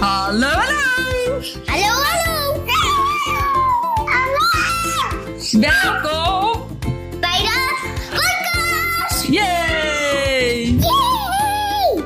[0.00, 1.42] Hallo, hallo!
[1.66, 2.64] Hallo, hallo!
[4.06, 4.44] Hallo!
[5.60, 6.66] Welkom!
[7.20, 7.56] Bij de
[8.10, 9.26] podcast!
[9.26, 10.78] Yay!
[10.78, 12.04] Yay!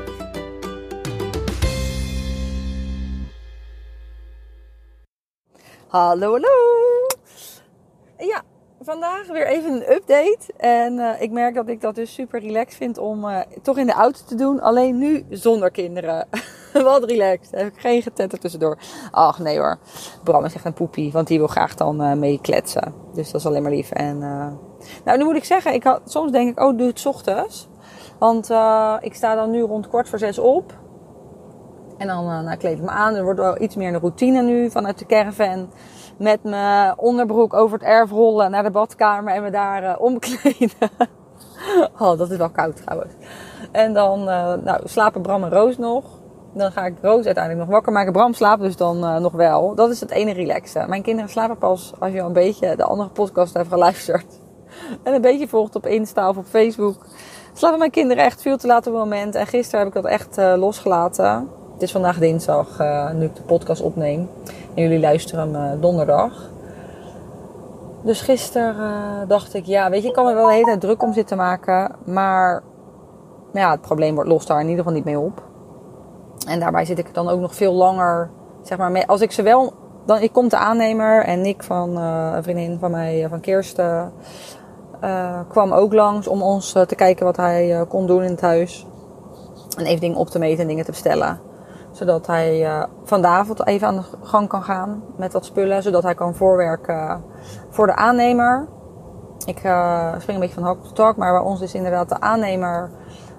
[5.89, 6.49] Hallo, hallo.
[8.19, 8.43] Ja,
[8.81, 10.53] vandaag weer even een update.
[10.57, 13.87] En eh, ik merk dat ik dat dus super relaxed vind om eh, toch in
[13.87, 14.61] de auto te doen.
[14.61, 16.29] Alleen nu zonder kinderen.
[16.83, 17.51] Wat relaxed.
[17.51, 18.79] Heb ik geen getetter tussendoor.
[19.11, 19.79] Ach nee hoor.
[20.23, 22.95] Bram is echt een poepie, want die wil graag dan eh, mee kletsen.
[23.15, 23.91] Dus dat is alleen maar lief.
[23.91, 24.47] En, eh,
[25.05, 27.69] nou, nu moet ik zeggen, ik had, soms denk ik, oh, doe het ochtends.
[28.19, 30.73] Want eh, ik sta dan nu rond kwart voor zes op.
[31.99, 33.15] En dan uh, nou, kleed ik me aan.
[33.15, 35.71] Er wordt wel iets meer een routine nu vanuit de caravan.
[36.19, 40.91] Met mijn onderbroek over het erf rollen naar de badkamer en me daar uh, omkleden.
[42.01, 43.13] oh, dat is wel koud trouwens.
[43.73, 46.05] En dan uh, nou, slapen Bram en Roos nog.
[46.55, 48.13] Dan ga ik Roos uiteindelijk nog wakker maken.
[48.13, 49.75] Bram slaapt dus dan nog wel.
[49.75, 50.89] Dat is het ene relaxen.
[50.89, 54.27] Mijn kinderen slapen pas als je al een beetje de andere podcast hebt geluisterd.
[55.03, 57.07] En een beetje volgt op Insta of op Facebook.
[57.53, 59.35] Slapen mijn kinderen echt veel te laat op het moment.
[59.35, 61.49] En gisteren heb ik dat echt losgelaten.
[61.73, 64.29] Het is vandaag dinsdag, uh, nu ik de podcast opneem.
[64.75, 66.51] En jullie luisteren hem donderdag.
[68.03, 71.03] Dus gisteren dacht ik, ja, weet je, ik kan me wel de hele tijd druk
[71.03, 71.93] om zitten maken.
[72.05, 72.63] Maar
[73.53, 75.44] ja, het probleem wordt lost daar in ieder geval niet mee op.
[76.47, 78.31] En daarbij zit ik dan ook nog veel langer,
[78.63, 79.73] zeg maar, mee, als ik ze wel...
[80.07, 84.13] Dan ik kom de aannemer en Nick van een vriendin van mij, van Kirsten,
[85.49, 88.87] kwam ook langs om ons te kijken wat hij kon doen in het huis.
[89.77, 91.41] En even dingen op te meten en dingen te bestellen
[91.95, 95.83] zodat hij vanavond even aan de gang kan gaan met wat spullen.
[95.83, 97.25] Zodat hij kan voorwerken
[97.71, 98.69] voor de aannemer.
[99.45, 101.17] Ik uh, spring een beetje van hak op tak.
[101.17, 102.91] Maar bij ons is inderdaad de aannemer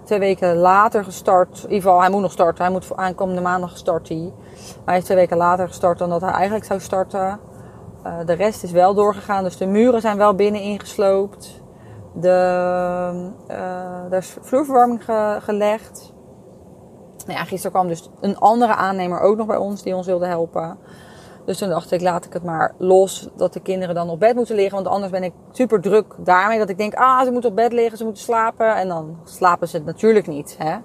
[0.05, 1.57] twee weken later gestart.
[1.57, 2.63] In ieder geval, hij moet nog starten.
[2.63, 4.07] Hij moet aankomende maandag gestart.
[4.07, 4.33] hij.
[4.75, 7.39] Maar hij is twee weken later gestart dan dat hij eigenlijk zou starten.
[8.05, 9.43] Uh, de rest is wel doorgegaan.
[9.43, 11.61] Dus de muren zijn wel binnen ingesloopt.
[12.13, 12.29] De,
[14.09, 16.13] er is vloerverwarming ge gelegd.
[17.25, 20.25] Nou ja, gisteren kwam dus een andere aannemer ook nog bij ons die ons wilde
[20.25, 20.77] helpen.
[21.45, 23.27] Dus toen dacht ik, laat ik het maar los.
[23.35, 24.75] Dat de kinderen dan op bed moeten liggen.
[24.75, 26.57] Want anders ben ik super druk daarmee.
[26.57, 28.75] Dat ik denk, ah, ze moeten op bed liggen, ze moeten slapen.
[28.75, 30.55] En dan slapen ze het natuurlijk niet.
[30.59, 30.75] Hè?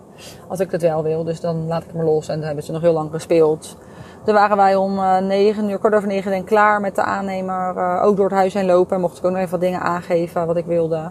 [0.48, 1.24] Als ik het wel wil.
[1.24, 2.28] Dus dan laat ik het maar los.
[2.28, 3.76] En dan hebben ze nog heel lang gespeeld.
[4.24, 7.76] Toen waren wij om uh, 9 uur, kort over 9 denk klaar met de aannemer.
[7.76, 8.94] Uh, ook door het huis heen lopen.
[8.94, 11.10] En mocht ik ook nog even wat dingen aangeven wat ik wilde.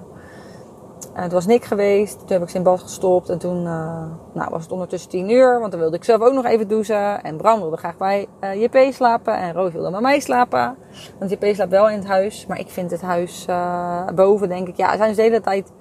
[1.22, 2.20] Het was Nick geweest.
[2.20, 3.30] Toen heb ik ze in bad gestopt.
[3.30, 4.04] En toen uh,
[4.34, 5.60] nou, was het ondertussen 10 uur.
[5.60, 7.24] Want dan wilde ik zelf ook nog even douchen.
[7.24, 9.38] En Bram wilde graag bij uh, JP slapen.
[9.38, 10.76] En Roos wilde bij mij slapen.
[11.20, 12.46] Want JP slaapt wel in het huis.
[12.46, 13.46] Maar ik vind het huis
[14.16, 14.78] boven, denk ik.
[14.78, 15.72] Ja, zijn ze de hele tijd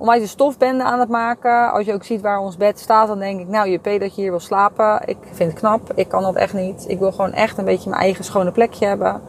[0.00, 1.72] onwijs de stofbende aan het maken.
[1.72, 3.48] Als je ook ziet waar ons bed staat, dan denk ik...
[3.48, 5.00] Nou, JP, dat je hier wil slapen.
[5.04, 5.92] Ik vind het knap.
[5.94, 6.84] Ik kan dat echt niet.
[6.88, 9.20] Ik wil gewoon echt een beetje mijn eigen schone plekje hebben.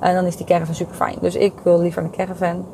[0.00, 1.16] En dan is die caravan super fijn.
[1.20, 2.66] Dus ik wil liever een caravan.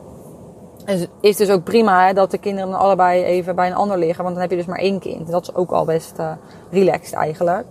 [0.89, 3.99] Het is dus ook prima hè, dat de kinderen dan allebei even bij een ander
[3.99, 4.23] liggen.
[4.23, 5.31] Want dan heb je dus maar één kind.
[5.31, 6.33] Dat is ook al best uh,
[6.71, 7.67] relaxed eigenlijk.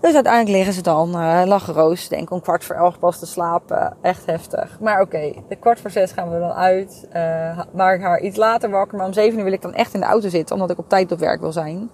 [0.00, 3.26] Dus uiteindelijk liggen ze dan uh, lacheroos, denk ik om kwart voor elf pas te
[3.26, 3.96] slapen.
[4.02, 4.78] Echt heftig.
[4.80, 7.08] Maar oké, de kwart voor zes gaan we dan uit.
[7.16, 8.96] Uh, maak ik haar iets later wakker.
[8.98, 10.54] Maar om zeven uur wil ik dan echt in de auto zitten.
[10.54, 11.90] Omdat ik op tijd op werk wil zijn.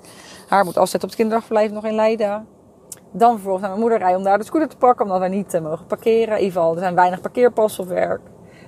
[0.49, 2.47] Haar moet afzetten op het kinderdagverblijf nog in Leiden.
[3.13, 5.05] Dan vervolgens naar mijn moeder rijden om daar de scooter te pakken.
[5.05, 6.37] Omdat wij niet mogen parkeren.
[6.37, 8.21] In ieder geval, er zijn weinig parkeerpassen op werk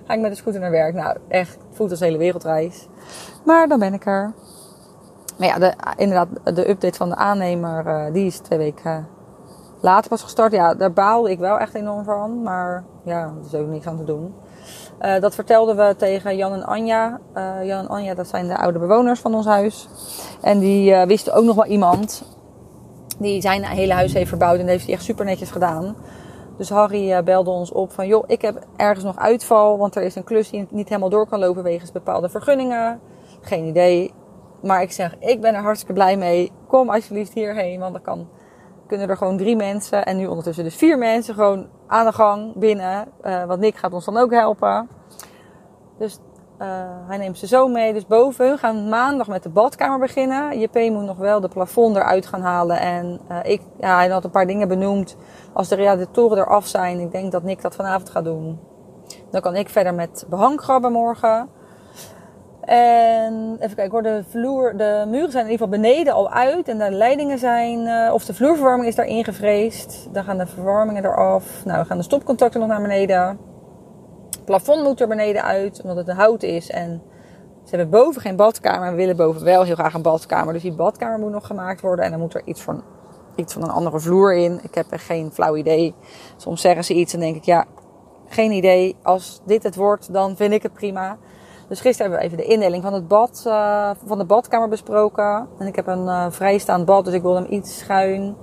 [0.07, 0.95] ga ik met de scooter naar werk.
[0.95, 2.89] Nou, echt, voelt als hele wereldreis.
[3.45, 4.33] Maar dan ben ik er.
[5.39, 9.07] Maar ja, de, inderdaad, de update van de aannemer, uh, die is twee weken
[9.81, 10.53] later pas gestart.
[10.53, 12.43] Ja, daar baalde ik wel echt enorm van.
[12.43, 14.35] Maar ja, er is ook niks aan te doen.
[15.03, 17.21] Uh, dat vertelden we tegen Jan en Anja.
[17.63, 19.89] Jan en Anja, dat zijn de oude bewoners van ons huis.
[20.41, 22.23] En die wisten ook nog wel iemand.
[23.19, 25.97] Die zijn hele huis heeft verbouwd en dat heeft hij echt super netjes gedaan.
[26.57, 30.03] Dus Harry uh, belde ons op van, joh, ik heb ergens nog uitval, want er
[30.03, 33.01] is een klus die niet helemaal door kan lopen wegens bepaalde vergunningen.
[33.41, 34.15] Geen idee.
[34.63, 36.53] Maar ik zeg, ik ben er hartstikke blij mee.
[36.67, 38.29] Kom alsjeblieft hierheen, want dan kan,
[38.87, 42.55] kunnen er gewoon drie mensen en nu ondertussen dus vier mensen gewoon aan de gang
[42.55, 43.09] binnen.
[43.25, 44.89] Uh, want Nick gaat ons dan ook helpen.
[45.99, 46.19] Dus
[47.07, 47.93] hij neemt ze zo mee.
[47.93, 50.61] Dus boven hun gaan maandag met de badkamer beginnen.
[50.61, 52.81] JP moet nog wel de plafond eruit gaan halen.
[52.81, 55.17] En uh, ik, ja, hij had een paar dingen benoemd.
[55.53, 58.59] Als de radiatoren eraf zijn, ik denk dat Nick dat vanavond gaat doen.
[59.31, 61.49] Dan kan ik verder met behang grabben morgen.
[62.61, 66.69] En even kijken hoor, de, vloer, de muren zijn in ieder geval beneden al uit.
[66.69, 70.09] En de leidingen zijn, uh, of de vloerverwarming is daar ingevreesd.
[70.13, 71.65] Dan gaan de verwarmingen eraf.
[71.65, 73.39] Nou, we gaan de stopcontacten nog naar beneden.
[74.47, 76.71] Plafond moet er beneden uit, omdat het een hout is.
[76.71, 77.03] En
[77.65, 78.91] ze hebben boven geen badkamer.
[78.91, 80.53] We willen boven wel heel graag een badkamer.
[80.53, 82.05] Dus die badkamer moet nog gemaakt worden.
[82.05, 82.83] En dan moet er iets van
[83.37, 84.61] iets van een andere vloer in.
[84.63, 85.95] Ik heb echt geen flauw idee.
[86.37, 87.65] Soms zeggen ze iets en denk ik, ja,
[88.29, 88.97] geen idee.
[89.03, 91.19] Als dit het wordt, dan vind ik het prima.
[91.69, 95.49] Dus gisteren hebben we even de indeling van, het bad, uh, van de badkamer besproken.
[95.59, 98.37] En ik heb een uh, vrijstaand bad, dus ik wilde hem iets schuin.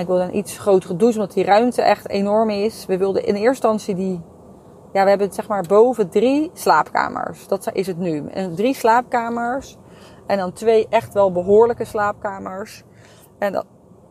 [0.00, 2.86] Ik wilde een iets grotere douche, omdat die ruimte echt enorm is.
[2.86, 4.20] We wilden in eerste instantie die...
[4.92, 7.48] Ja, we hebben zeg maar boven drie slaapkamers.
[7.48, 8.26] Dat is het nu.
[8.26, 9.76] En drie slaapkamers.
[10.26, 12.82] En dan twee echt wel behoorlijke slaapkamers.
[13.38, 13.64] En dan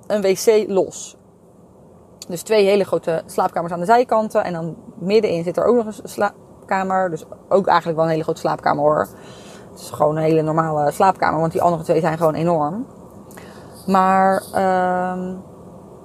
[0.07, 1.17] een wc los.
[2.27, 4.43] Dus twee hele grote slaapkamers aan de zijkanten.
[4.43, 7.09] En dan middenin zit er ook nog een slaapkamer.
[7.09, 9.07] Dus ook eigenlijk wel een hele grote slaapkamer hoor.
[9.71, 11.39] Het is gewoon een hele normale slaapkamer.
[11.39, 12.85] Want die andere twee zijn gewoon enorm.
[13.87, 15.33] Maar uh,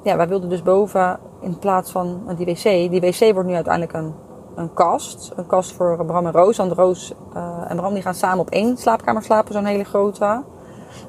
[0.02, 2.62] ja, wij wilden dus boven in plaats van die wc.
[2.62, 4.14] Die wc wordt nu uiteindelijk een,
[4.54, 5.32] een kast.
[5.36, 6.56] Een kast voor Bram en Roos.
[6.56, 9.52] Want Roos uh, en Bram die gaan samen op één slaapkamer slapen.
[9.52, 10.24] Zo'n hele grote.
[10.24, 10.44] En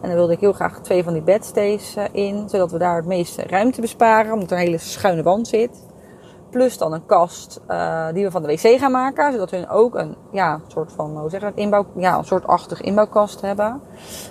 [0.02, 2.50] dan wilde ik heel graag twee van die bedstays in.
[2.50, 4.34] Zodat we daar het meeste ruimte besparen.
[4.34, 5.84] Omdat er een hele schuine wand zit.
[6.50, 9.32] Plus dan een kast uh, die we van de wc gaan maken.
[9.32, 12.82] Zodat we ook een ja, soort van, hoe zeg dat, inbouw, ja, een soort achtig
[12.82, 13.82] inbouwkast hebben.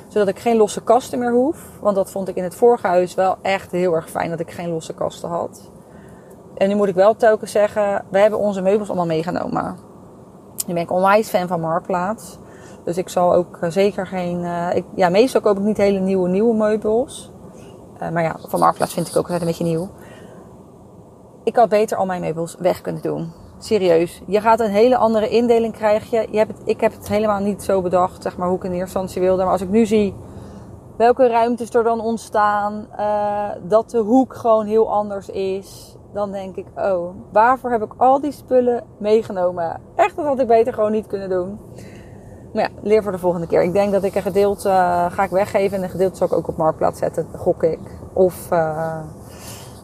[0.08, 1.56] Zodat ik geen losse kasten meer hoef.
[1.80, 4.50] Want dat vond ik in het vorige huis wel echt heel erg fijn dat ik
[4.50, 5.70] geen losse kasten had.
[6.54, 9.76] En nu moet ik wel telkens zeggen, we hebben onze meubels allemaal meegenomen.
[10.66, 12.38] Nu ben ik onwijs fan van Marktplaats.
[12.84, 14.40] Dus ik zal ook zeker geen.
[14.40, 17.32] Uh, ik, ja, meestal koop ik niet hele nieuwe, nieuwe meubels.
[18.02, 19.90] Uh, maar ja, van Marktplaats vind ik ook altijd een beetje nieuw.
[21.44, 23.32] Ik had beter al mijn meubels weg kunnen doen.
[23.58, 24.22] Serieus.
[24.26, 26.32] Je gaat een hele andere indeling krijgen.
[26.32, 28.98] Je hebt ik heb het helemaal niet zo bedacht, zeg maar, hoe ik in eerste
[28.98, 29.42] instantie wilde.
[29.42, 30.14] Maar als ik nu zie
[30.96, 32.86] welke ruimtes er dan ontstaan,
[33.62, 38.20] dat de hoek gewoon heel anders is, dan denk ik, oh, waarvoor heb ik al
[38.20, 39.80] die spullen meegenomen?
[39.94, 41.58] Echt, dat had ik beter gewoon niet kunnen doen.
[42.52, 43.62] Maar ja, leer voor de volgende keer.
[43.62, 46.32] Ik denk dat ik een gedeelte uh, ga ik weggeven en een gedeelte zal ik
[46.32, 47.80] ook op marktplaats zetten, gok ik.
[48.12, 48.98] Of uh,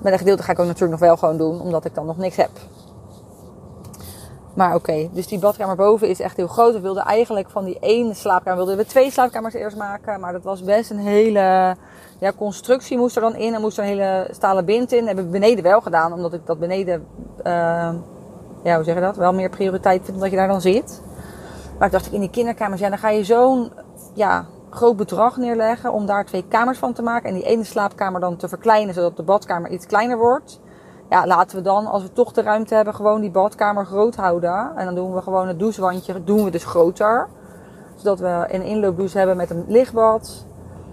[0.03, 2.17] met een gedeelte ga ik ook natuurlijk nog wel gewoon doen, omdat ik dan nog
[2.17, 2.50] niks heb.
[4.55, 6.73] Maar oké, dus die badkamer boven is echt heel groot.
[6.73, 10.21] We wilden eigenlijk van die ene slaapkamer, wilden we twee slaapkamers eerst maken.
[10.21, 11.77] Maar dat was best een hele
[12.20, 13.55] ja, constructie moest er dan in.
[13.55, 14.99] En moest er een hele stalen bind in.
[14.99, 17.06] Dat hebben we beneden wel gedaan, omdat ik dat beneden,
[17.38, 17.44] uh,
[18.62, 21.02] ja hoe zeg je dat, wel meer prioriteit vind omdat je daar dan zit.
[21.78, 23.72] Maar ik dacht ik in die kinderkamers, ja dan ga je zo'n
[24.14, 27.28] ja, groot bedrag neerleggen om daar twee kamers van te maken.
[27.28, 30.61] En die ene slaapkamer dan te verkleinen, zodat de badkamer iets kleiner wordt.
[31.11, 34.76] Ja, laten we dan, als we toch de ruimte hebben, gewoon die badkamer groot houden.
[34.76, 37.28] En dan doen we gewoon het douchewandje, doen we dus groter.
[37.96, 40.44] Zodat we een inloopdouche hebben met een lichtbad,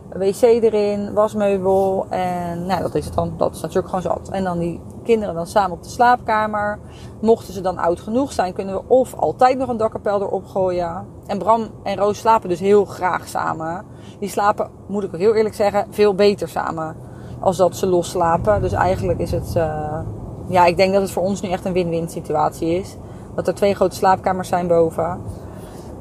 [0.10, 2.06] wc erin, wasmeubel.
[2.10, 3.34] En nou, dat is het dan.
[3.38, 4.30] Dat is natuurlijk gewoon zat.
[4.30, 6.80] En dan die kinderen dan samen op de slaapkamer.
[7.22, 11.06] Mochten ze dan oud genoeg zijn, kunnen we of altijd nog een dakkapel erop gooien.
[11.28, 13.86] En Bram en Roos slapen dus heel graag samen.
[14.20, 16.96] Die slapen, moet ik ook heel eerlijk zeggen, veel beter samen.
[17.40, 18.62] Als dat ze los slapen.
[18.62, 20.00] Dus eigenlijk is het, uh,
[20.48, 22.98] ja, ik denk dat het voor ons nu echt een win-win situatie is.
[23.36, 25.22] Dat er twee grote slaapkamers zijn boven.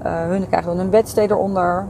[0.06, 1.86] Uh, hun krijgen dan een bedstee eronder.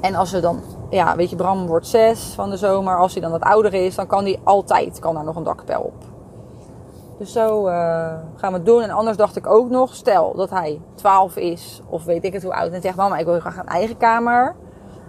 [0.00, 0.60] En als ze dan
[0.90, 2.98] ja, weet je, Bram wordt zes van de zomer.
[2.98, 5.82] Als hij dan wat ouder is, dan kan hij altijd kan daar nog een dakkapel
[5.82, 6.04] op.
[7.18, 7.72] Dus zo uh,
[8.34, 8.82] gaan we het doen.
[8.82, 12.42] En anders dacht ik ook nog, stel dat hij 12 is, of weet ik het
[12.42, 14.54] hoe oud, en zegt mama, ik wil graag een eigen kamer.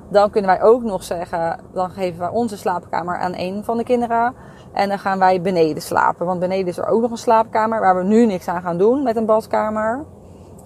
[0.09, 3.83] Dan kunnen wij ook nog zeggen, dan geven wij onze slaapkamer aan een van de
[3.83, 4.33] kinderen.
[4.73, 6.25] En dan gaan wij beneden slapen.
[6.25, 9.03] Want beneden is er ook nog een slaapkamer waar we nu niks aan gaan doen
[9.03, 10.05] met een badkamer.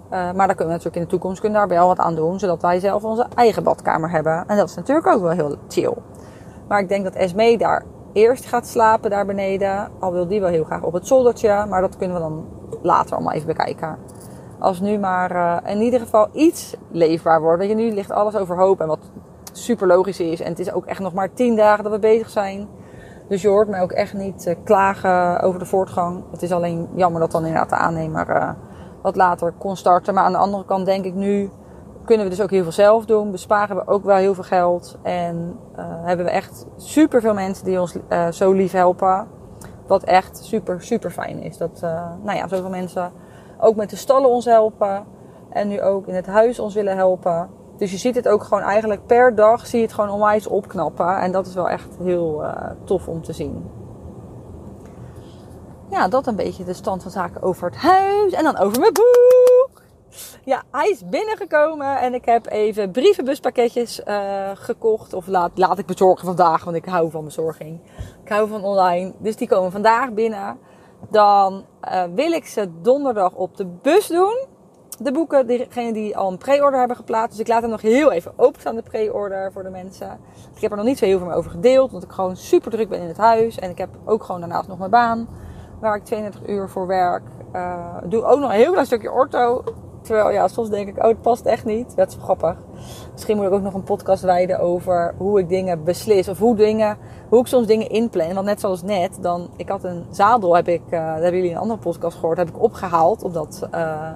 [0.05, 2.39] Uh, maar daar kunnen we natuurlijk in de toekomst kunnen daar wel wat aan doen.
[2.39, 4.43] Zodat wij zelf onze eigen badkamer hebben.
[4.47, 5.93] En dat is natuurlijk ook wel heel chill.
[6.67, 7.83] Maar ik denk dat Esme daar
[8.13, 9.89] eerst gaat slapen daar beneden.
[9.99, 11.65] Al wil die wel heel graag op het zoldertje.
[11.69, 12.45] Maar dat kunnen we dan
[12.81, 13.97] later allemaal even bekijken.
[14.59, 17.59] Als nu maar uh, in ieder geval iets leefbaar wordt.
[17.59, 18.81] Weet je, nu ligt alles overhoop.
[18.81, 19.11] En wat
[19.51, 20.41] super logisch is.
[20.41, 22.67] En het is ook echt nog maar tien dagen dat we bezig zijn.
[23.27, 26.23] Dus je hoort mij ook echt niet uh, klagen over de voortgang.
[26.31, 28.55] Het is alleen jammer dat dan inderdaad de aannemer
[29.05, 30.13] wat later kon starten.
[30.13, 31.49] Maar aan de andere kant denk ik nu
[32.05, 33.31] kunnen we dus ook heel veel zelf doen.
[33.31, 34.97] Besparen we ook wel heel veel geld.
[35.01, 39.27] En uh, hebben we echt super veel mensen die ons uh, zo lief helpen.
[39.87, 41.57] Wat echt super, super fijn is.
[41.57, 43.11] Dat uh, nou ja, zoveel mensen
[43.59, 45.03] ook met de stallen ons helpen.
[45.49, 47.49] En nu ook in het huis ons willen helpen.
[47.77, 51.19] Dus je ziet het ook gewoon eigenlijk per dag zie je het gewoon onwijs opknappen.
[51.19, 52.43] En dat is wel echt heel
[52.83, 53.63] tof om te zien
[55.89, 58.33] ja, dat een beetje de stand van zaken over het huis.
[58.33, 59.83] En dan over mijn boek.
[60.43, 65.13] Ja, hij is binnengekomen en ik heb even brievenbuspakketjes uh, gekocht.
[65.13, 67.79] Of laat, laat ik bezorgen vandaag, want ik hou van bezorging.
[68.23, 69.13] Ik hou van online.
[69.17, 70.57] Dus die komen vandaag binnen.
[71.09, 74.45] Dan uh, wil ik ze donderdag op de bus doen.
[74.99, 77.31] de boeken, degene die al een pre-order hebben geplaatst.
[77.31, 80.19] Dus ik laat hem nog heel even openstaan, de pre-order voor de mensen.
[80.55, 82.89] Ik heb er nog niet zo heel veel over gedeeld, want ik gewoon super druk
[82.89, 83.59] ben in het huis.
[83.59, 85.27] En ik heb ook gewoon daarnaast nog mijn baan,
[85.85, 87.23] waar ik 32 uur voor werk.
[87.55, 89.63] Uh, doe ook nog een heel klein stukje orto.
[90.01, 91.95] Terwijl, ja, soms denk ik, oh, het past echt niet.
[91.95, 92.55] Dat is grappig.
[93.11, 96.27] Misschien moet ik ook nog een podcast wijden over hoe ik dingen beslis.
[96.27, 96.97] Of hoe, dingen,
[97.29, 98.33] hoe ik soms dingen inplan.
[98.33, 101.51] Want net zoals net, dan, ik had een zadel, heb ik, uh, dat hebben jullie
[101.51, 103.23] een andere podcast gehoord, heb ik opgehaald.
[103.23, 104.11] Omdat uh,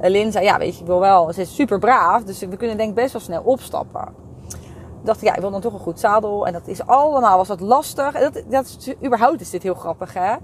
[0.00, 2.24] Lin zei, ja, weet je, ik wil wel, ze is super braaf.
[2.24, 4.27] Dus we kunnen denk ik best wel snel opstappen.
[5.02, 6.46] Dacht ik, ja, ik wil dan toch een goed zadel.
[6.46, 8.14] En dat is allemaal, was dat lastig.
[8.14, 10.36] En dat, dat is, überhaupt is dit heel grappig, hè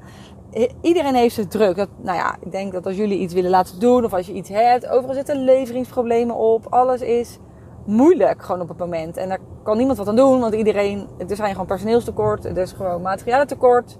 [0.80, 1.76] iedereen heeft het druk.
[1.76, 4.32] Dat, nou ja, ik denk dat als jullie iets willen laten doen of als je
[4.32, 6.66] iets hebt, overal zitten leveringsproblemen op.
[6.70, 7.38] Alles is
[7.86, 9.16] moeilijk gewoon op het moment.
[9.16, 12.72] En daar kan niemand wat aan doen, want iedereen, er zijn gewoon personeelstekort, er is
[12.72, 13.98] gewoon materialentekort.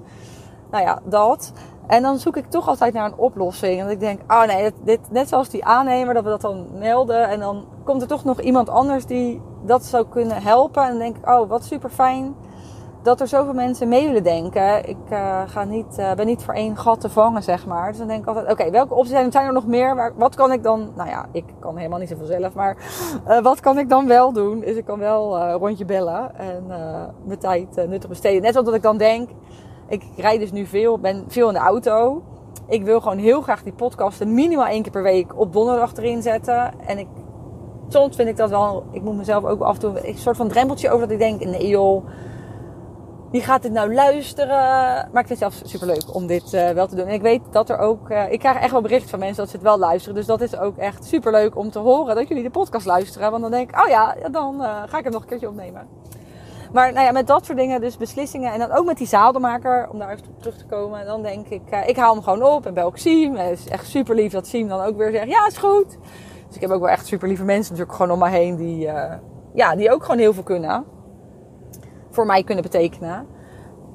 [0.70, 1.52] Nou ja, dat.
[1.86, 3.80] En dan zoek ik toch altijd naar een oplossing.
[3.80, 7.28] En ik denk, oh nee, dit, net zoals die aannemer, dat we dat dan melden.
[7.28, 10.82] En dan komt er toch nog iemand anders die dat zou kunnen helpen.
[10.82, 12.34] En dan denk ik, oh, wat super fijn
[13.02, 14.88] dat er zoveel mensen mee willen denken.
[14.88, 17.88] Ik uh, ga niet, uh, ben niet voor één gat te vangen, zeg maar.
[17.88, 19.94] Dus dan denk ik altijd, oké, welke opties zijn, zijn er nog meer?
[19.94, 22.76] Waar, wat kan ik dan, nou ja, ik kan helemaal niet zoveel zelf, maar
[23.28, 24.62] uh, wat kan ik dan wel doen?
[24.62, 26.66] Is ik kan wel een rondje bellen en
[27.24, 28.42] mijn tijd nuttig besteden.
[28.42, 29.30] Net omdat ik dan denk,
[29.88, 32.22] ik rijd dus nu veel, ben veel in de auto.
[32.68, 36.22] Ik wil gewoon heel graag die podcasten minimaal één keer per week op donderdag erin
[36.22, 36.72] zetten.
[36.86, 37.08] En ik,
[37.88, 40.48] soms vind ik dat wel, ik moet mezelf ook af en toe een soort van
[40.48, 42.04] drempeltje over dat ik denk, nee joh
[43.34, 44.56] wie gaat dit nou luisteren?
[45.12, 47.06] Maar ik vind het zelf superleuk om dit uh, wel te doen.
[47.06, 48.10] En ik weet dat er ook...
[48.10, 50.14] Uh, ik krijg echt wel berichten van mensen dat ze het wel luisteren.
[50.14, 53.30] Dus dat is ook echt superleuk om te horen dat jullie de podcast luisteren.
[53.30, 55.88] Want dan denk ik, oh ja, dan uh, ga ik hem nog een keertje opnemen.
[56.74, 58.52] Maar nou ja, met dat soort dingen, dus beslissingen.
[58.52, 61.06] En dan ook met die zadelmaker, om daar even op terug te komen.
[61.06, 63.36] Dan denk ik, ik haal hem gewoon op en bel ik Siem.
[63.36, 65.98] Het is echt super lief dat Siem dan ook weer zegt, ja, is goed.
[66.46, 68.88] Dus ik heb ook wel echt super lieve mensen natuurlijk gewoon om me heen die,
[69.54, 70.84] ja, die ook gewoon heel veel kunnen
[72.10, 73.26] voor mij kunnen betekenen.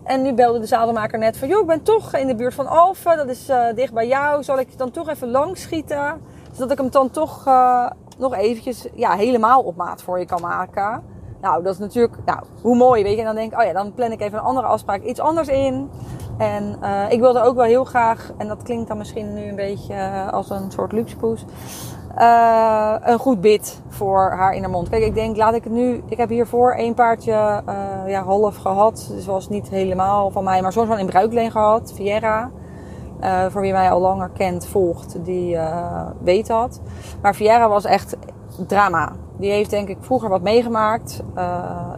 [0.04, 2.68] En nu belde de zadelmaker net van, joh, ik ben toch in de buurt van
[2.68, 3.18] Alphen.
[3.18, 4.44] Dat is uh, dicht bij jou.
[4.44, 6.22] Zal ik dan toch even langs schieten?
[6.52, 7.46] Zodat ik hem dan toch
[8.18, 11.04] nog eventjes ja, helemaal op maat voor je kan maken.
[11.42, 13.20] Nou, dat is natuurlijk, nou, hoe mooi, weet je.
[13.20, 15.48] En dan denk ik, oh ja, dan plan ik even een andere afspraak iets anders
[15.48, 15.90] in.
[16.38, 19.56] En uh, ik wilde ook wel heel graag, en dat klinkt dan misschien nu een
[19.56, 19.96] beetje
[20.32, 21.46] als een soort luxepoes
[22.18, 24.90] uh, een goed bid voor haar in haar mond.
[24.90, 26.04] Kijk, ik denk, laat ik het nu.
[26.06, 27.32] Ik heb hiervoor één paardje
[28.08, 29.10] ja, half gehad.
[29.12, 31.92] Dus was niet helemaal van mij, maar soms wel in bruikleen gehad.
[31.96, 32.52] Viera.
[33.50, 35.58] Voor wie mij al langer kent, volgt, die
[36.22, 36.82] weet dat.
[37.22, 38.18] Maar Viera was echt
[38.68, 39.12] drama.
[39.40, 41.24] Die heeft denk ik vroeger wat meegemaakt.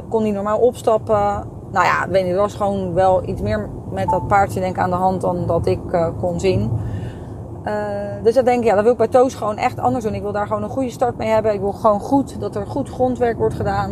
[0.10, 1.48] kon niet normaal opstappen.
[1.72, 4.82] Nou ja, weet niet, er was gewoon wel iets meer met dat paardje denk ik
[4.82, 5.80] aan de hand dan dat ik
[6.20, 6.72] kon zien.
[7.66, 10.14] Uh, dus dan denk ik, ja, dat wil ik bij Toos gewoon echt anders doen.
[10.14, 11.54] Ik wil daar gewoon een goede start mee hebben.
[11.54, 13.92] Ik wil gewoon goed, dat er goed grondwerk wordt gedaan.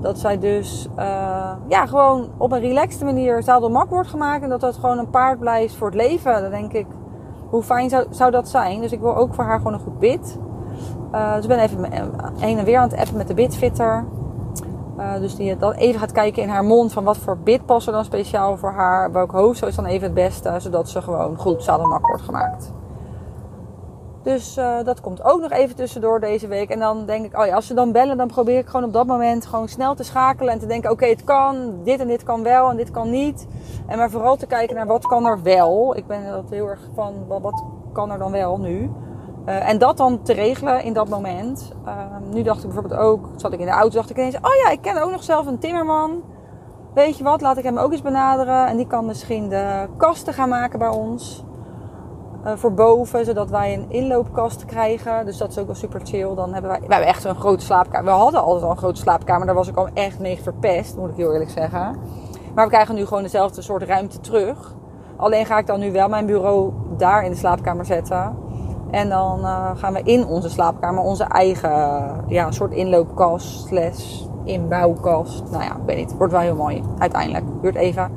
[0.00, 4.42] Dat zij dus, uh, ja, gewoon op een relaxte manier zadelmak wordt gemaakt.
[4.42, 6.42] En dat dat gewoon een paard blijft voor het leven.
[6.42, 6.86] Dan denk ik,
[7.48, 8.80] hoe fijn zou, zou dat zijn?
[8.80, 10.38] Dus ik wil ook voor haar gewoon een goed bid.
[11.14, 11.92] Uh, dus ik ben even
[12.38, 14.04] heen en weer aan het appen met de bidfitter.
[14.98, 17.86] Uh, dus die dan even gaat kijken in haar mond van wat voor bid past
[17.86, 19.12] er dan speciaal voor haar.
[19.12, 22.72] Welk hoofd is dan even het beste, zodat ze gewoon goed zadelmak wordt gemaakt.
[24.22, 26.70] Dus dat komt ook nog even tussendoor deze week.
[26.70, 28.92] En dan denk ik, oh ja, als ze dan bellen, dan probeer ik gewoon op
[28.92, 30.52] dat moment gewoon snel te schakelen.
[30.52, 33.46] En te denken, oké, het kan, dit en dit kan wel en dit kan niet.
[33.86, 35.96] En maar vooral te kijken naar wat kan er wel.
[35.96, 38.90] Ik ben dat heel erg van, wat kan er dan wel nu?
[39.46, 41.72] Uh, en dat dan te regelen in dat moment.
[41.86, 41.92] Uh,
[42.32, 44.70] nu dacht ik bijvoorbeeld ook, zat ik in de auto, dacht ik ineens, oh ja,
[44.70, 46.22] ik ken ook nog zelf een timmerman.
[46.94, 48.66] Weet je wat, laat ik hem ook eens benaderen.
[48.66, 51.44] En die kan misschien de kasten gaan maken bij ons.
[52.46, 55.26] Uh, voor boven, zodat wij een inloopkast krijgen.
[55.26, 56.34] Dus dat is ook wel super chill.
[56.34, 58.12] Dan hebben wij, wij hebben echt zo'n grote slaapkamer.
[58.12, 59.46] We hadden altijd al een grote slaapkamer.
[59.46, 61.96] Daar was ik al echt mee verpest, moet ik heel eerlijk zeggen.
[62.54, 64.74] Maar we krijgen nu gewoon dezelfde soort ruimte terug.
[65.16, 68.36] Alleen ga ik dan nu wel mijn bureau daar in de slaapkamer zetten.
[68.90, 75.50] En dan uh, gaan we in onze slaapkamer onze eigen ja, soort inloopkast slash inbouwkast.
[75.50, 76.16] Nou ja, ik weet niet.
[76.16, 77.44] Wordt wel heel mooi uiteindelijk.
[77.62, 78.10] Duurt even.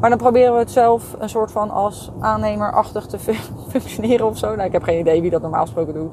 [0.00, 3.18] Maar dan proberen we het zelf een soort van als aannemerachtig te
[3.70, 4.54] functioneren of zo.
[4.54, 6.12] Nou, ik heb geen idee wie dat normaal gesproken doet.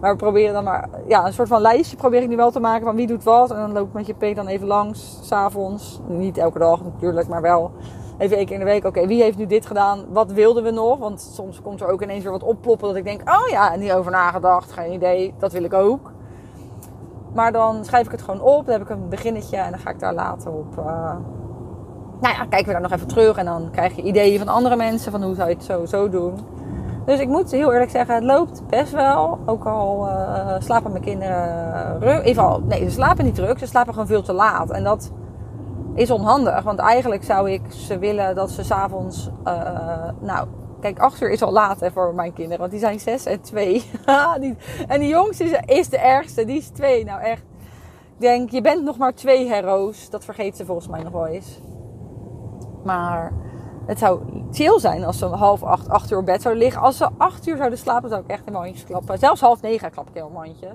[0.00, 2.60] Maar we proberen dan maar, ja, een soort van lijstje probeer ik nu wel te
[2.60, 3.50] maken van wie doet wat.
[3.50, 6.00] En dan loop ik met je P dan even langs, s'avonds.
[6.06, 7.70] Niet elke dag natuurlijk, maar wel
[8.18, 8.84] even één keer in de week.
[8.84, 10.04] Oké, wie heeft nu dit gedaan?
[10.08, 10.98] Wat wilden we nog?
[10.98, 13.92] Want soms komt er ook ineens weer wat opploppen dat ik denk, oh ja, niet
[13.92, 14.72] over nagedacht.
[14.72, 16.12] Geen idee, dat wil ik ook.
[17.34, 19.90] Maar dan schrijf ik het gewoon op, dan heb ik een beginnetje en dan ga
[19.90, 20.78] ik daar later op...
[20.78, 20.84] Uh,
[22.20, 24.76] nou ja, kijken we daar nog even terug en dan krijg je ideeën van andere
[24.76, 26.34] mensen van hoe zou je het zo, zo doen.
[27.06, 29.38] Dus ik moet heel eerlijk zeggen, het loopt best wel.
[29.46, 33.58] Ook al eh, slapen mijn kinderen in ieder geval, nee, ze slapen niet druk.
[33.58, 34.70] Ze slapen gewoon veel te laat.
[34.70, 35.10] En dat
[35.96, 36.62] is onhandig.
[36.62, 39.30] Want eigenlijk zou ik ze willen dat ze s'avonds...
[39.44, 40.48] eh nou,
[40.80, 42.58] kijk, acht uur is al laat voor mijn kinderen.
[42.58, 43.90] Want die zijn zes en twee.
[44.40, 44.56] Die-
[44.88, 46.44] en die jongste is, is de ergste.
[46.44, 47.04] Die is twee.
[47.04, 47.42] Nou echt.
[48.14, 50.10] Ik denk, je bent nog maar twee heroes.
[50.10, 51.60] Dat vergeet ze volgens mij nog wel eens.
[52.84, 53.32] Maar
[53.86, 56.82] het zou chill zijn als ze om half acht, acht uur op bed zouden liggen.
[56.82, 59.18] Als ze acht uur zouden slapen, zou ik echt in mandjes klappen.
[59.18, 60.70] Zelfs half negen klap ik mandjes.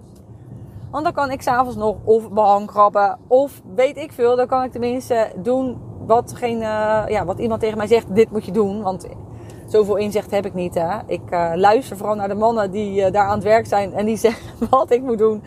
[0.91, 3.17] Want dan kan ik s'avonds nog of behang krabben.
[3.27, 4.35] Of weet ik veel.
[4.35, 8.15] Dan kan ik tenminste doen wat, geen, eh, ja, wat iemand tegen mij zegt.
[8.15, 8.81] Dit moet je doen.
[8.81, 9.07] Want
[9.67, 10.73] zoveel inzicht heb ik niet.
[10.73, 10.97] Hè?
[11.05, 13.93] Ik eh, luister vooral naar de mannen die eh, daar aan het werk zijn.
[13.93, 15.43] En die zeggen wat ik moet doen.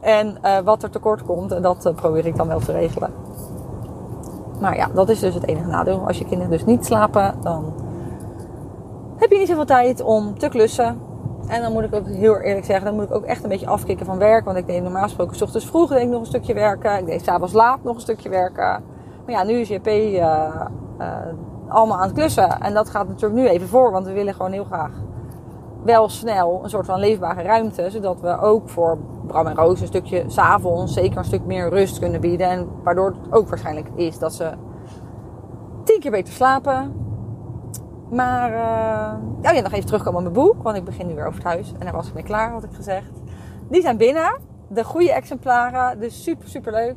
[0.00, 1.52] En wat er tekort komt.
[1.52, 3.12] En dat probeer ik dan wel te regelen.
[4.60, 6.06] Maar ja, dat is dus het enige nadeel.
[6.06, 7.72] Als je kinderen dus niet slapen, dan
[9.16, 11.00] heb je niet zoveel tijd om te klussen.
[11.48, 13.66] En dan moet ik ook heel eerlijk zeggen, dan moet ik ook echt een beetje
[13.66, 14.44] afkicken van werk.
[14.44, 16.98] Want ik deed normaal gesproken 's ochtends vroeg deed ik nog een stukje werken.
[16.98, 18.82] Ik deed s'avonds laat nog een stukje werken.
[19.24, 20.20] Maar ja, nu is JP eh,
[20.98, 21.08] eh,
[21.68, 22.60] allemaal aan het klussen.
[22.60, 24.90] En dat gaat natuurlijk nu even voor, want we willen gewoon heel graag
[25.84, 27.90] wel snel een soort van leefbare ruimte.
[27.90, 31.98] Zodat we ook voor Bram en Roos een stukje s'avonds zeker een stuk meer rust
[31.98, 32.48] kunnen bieden.
[32.48, 34.52] En waardoor het ook waarschijnlijk is dat ze
[35.84, 36.94] tien keer beter slapen.
[38.10, 40.62] Maar, eh oh ja, nog even terugkomen op mijn boek.
[40.62, 41.72] Want ik begin nu weer over het huis.
[41.78, 43.10] En daar was ik mee klaar, had ik gezegd.
[43.68, 44.38] Die zijn binnen.
[44.68, 46.00] De goede exemplaren.
[46.00, 46.96] Dus super, super leuk.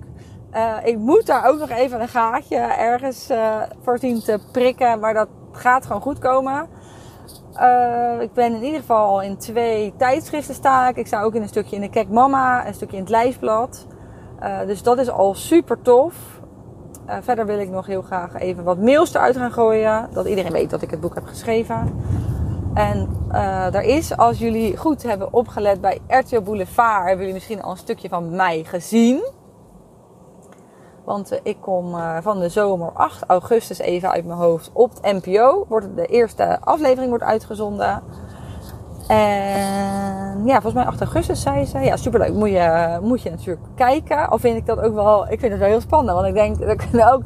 [0.52, 5.00] Eh, ik moet daar ook nog even een gaatje ergens eh voor zien te prikken.
[5.00, 6.68] Maar dat gaat gewoon goed komen.
[8.20, 10.96] Ik ben in ieder geval al in twee tijdschriften sta ik.
[10.96, 13.88] Ik sta ook in een stukje in de Kek Mama, een stukje in het Lijfblad.
[14.66, 16.37] Dus dat is al super tof.
[17.08, 20.10] Eh, verder wil ik nog heel graag even wat mails eruit gaan gooien.
[20.14, 22.02] Dat iedereen weet dat ik het boek heb geschreven.
[22.74, 27.62] En eh er is, als jullie goed hebben opgelet bij RTL Boulevard, hebben jullie misschien
[27.62, 29.26] al een stukje van mij gezien.
[31.04, 35.24] Want eh, ik kom van de zomer 8 augustus even uit mijn hoofd op het
[35.24, 35.66] NPO.
[35.68, 38.04] Wordt de eerste aflevering wordt uitgezonden.
[39.08, 41.80] En ja, volgens mij 8 augustus zei ze.
[41.80, 42.34] Ja, superleuk.
[42.34, 44.30] Moet je, moet je natuurlijk kijken.
[44.30, 46.16] Al vind ik dat ook wel, ik vind het wel heel spannend.
[46.16, 47.22] Want ik denk, er kunnen ook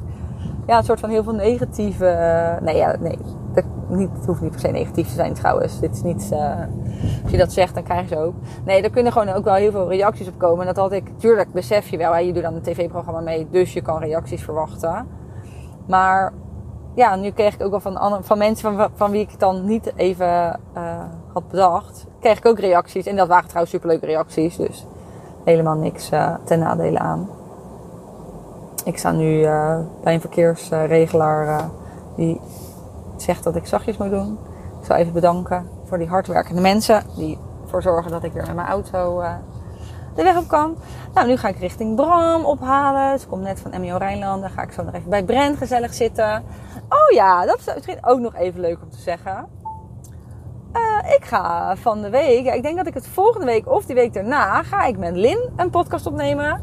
[0.67, 2.58] ja, een soort van heel veel negatieve...
[2.62, 3.17] nee, ja, nee.
[3.54, 5.80] Dat, niet, het hoeft niet per se negatief te zijn trouwens.
[5.80, 6.30] Dit is niet...
[6.32, 6.60] eh,
[7.24, 8.34] als je dat zegt, dan krijg je ze ook.
[8.65, 10.60] Nee, er kunnen gewoon ook wel heel veel reacties op komen.
[10.60, 11.12] En dat had ik...
[11.17, 12.12] Tuurlijk besef je wel.
[12.12, 13.48] Hè, je doet dan een tv-programma mee.
[13.52, 15.08] Dus je kan reacties verwachten.
[15.88, 16.34] Maar
[16.96, 19.65] ja, nu kreeg ik ook wel van, van mensen van, van wie ik het dan
[19.65, 22.06] niet even eh, had bedacht.
[22.20, 23.06] Kreeg ik ook reacties.
[23.06, 24.58] En dat waren trouwens superleuke reacties.
[24.58, 24.86] Dus
[25.44, 27.30] helemaal niks eh, ten nadele aan.
[28.86, 31.65] Ik sta nu eh, bij een verkeersregelaar eh,
[32.15, 32.41] die
[33.17, 34.38] zegt dat ik zachtjes moet doen.
[34.80, 38.56] Ik zal even bedanken voor die hardwerkende mensen die ervoor zorgen dat ik weer met
[38.56, 39.24] mijn auto
[40.15, 40.78] de weg op kan.
[41.13, 43.20] Nou, nu ga ik richting Bram ophalen.
[43.20, 44.41] Ze komt net van MEO Rijnland.
[44.41, 46.44] Dan ga ik zo nog even bij Brent gezellig zitten.
[46.89, 49.48] Oh ja, dat is ook nog even leuk om te zeggen.
[50.72, 53.96] Eh, ik ga van de week, ik denk dat ik het volgende week of die
[53.96, 56.54] week daarna, ga ik met Lin een podcast opnemen.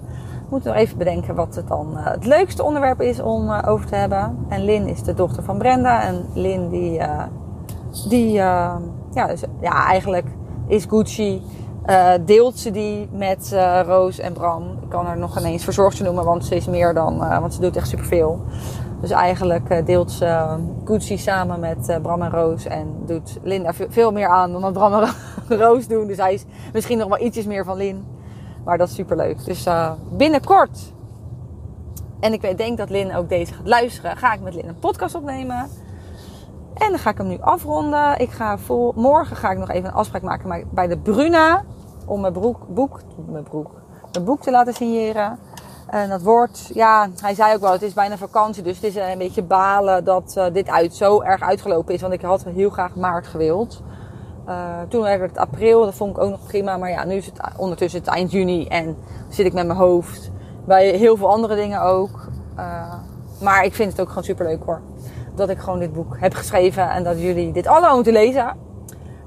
[0.45, 3.71] Ik moet nog even bedenken wat het dan eh, het leukste onderwerp is om eh,
[3.71, 4.47] over te hebben.
[4.49, 6.03] En Lin is de dochter van Brenda.
[6.03, 7.01] En Lin die,
[8.09, 8.81] die ja,
[9.27, 10.27] dus, ja, eigenlijk
[10.67, 11.43] is Gucci,
[12.25, 14.79] deelt ze die met Roos en Bram.
[14.83, 17.77] Ik kan haar nog ineens verzorgster noemen, want ze is meer dan, want ze doet
[17.77, 18.41] echt superveel.
[19.01, 22.65] Dus eigenlijk eh, deelt ze eh, Gucci samen met eh, Bram en Roos.
[22.65, 25.09] En doet Linda ve- veel meer aan dan wat Bram en
[25.59, 26.07] Roos doen.
[26.07, 28.05] Dus hij is misschien nog wel ietsjes meer van Lin.
[28.65, 29.45] Maar dat is super leuk.
[29.45, 29.67] Dus
[30.11, 30.93] binnenkort.
[32.21, 34.17] En ik denk dat Lin ook deze gaat luisteren.
[34.17, 35.57] Ga ik met Lin een podcast opnemen.
[36.75, 38.19] En dan ga ik hem nu afronden.
[38.21, 41.65] Ik ga vol, morgen ga ik nog even een afspraak maken bij- bij de Bruna.
[42.07, 43.71] Om mijn broek, boek, mijn broek,
[44.13, 45.39] mijn boek te laten signeren.
[45.89, 48.63] En dat wordt, ja, hij zei ook wel, het is bijna vakantie.
[48.63, 52.01] Dus het is een beetje balen dat eh, dit uit, zo erg uitgelopen is.
[52.01, 53.83] Want ik had heel graag maart gewild.
[54.49, 56.77] Eh, toen werd het april, dat vond ik ook nog prima.
[56.77, 58.67] Maar ja, nu is het ondertussen het eind juni.
[58.67, 58.97] En
[59.29, 60.31] zit ik met mijn hoofd
[60.65, 62.29] bij heel veel andere dingen ook.
[62.57, 62.95] Eh,
[63.41, 64.81] maar ik vind het ook gewoon super leuk hoor.
[65.35, 66.91] Dat ik gewoon dit boek heb geschreven.
[66.91, 68.57] En dat jullie dit allemaal moeten lezen.